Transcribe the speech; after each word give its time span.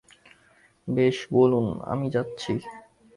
বেশ, 0.87 1.17
বলুন, 1.33 1.67
আমি 1.83 2.07
যাচ্ছি। 2.09 2.51